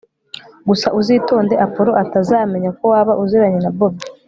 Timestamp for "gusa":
0.67-0.87